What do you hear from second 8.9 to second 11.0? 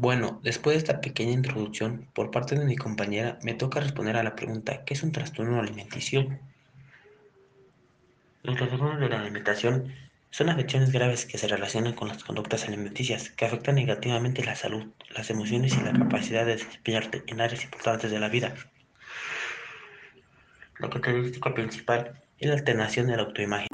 de la alimentación son afecciones